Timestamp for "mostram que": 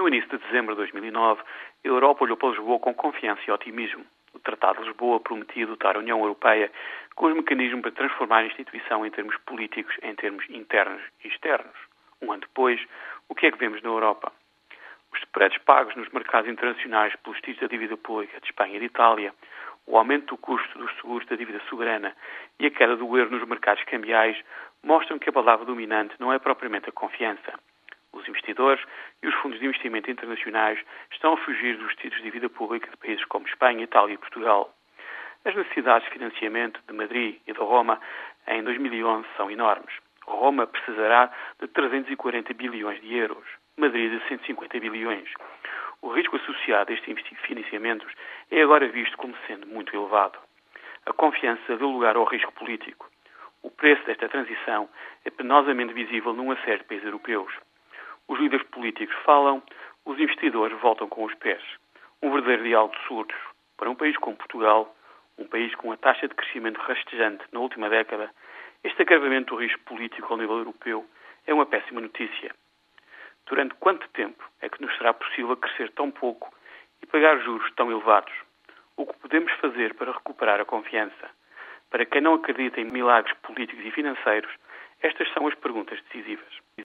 24.82-25.28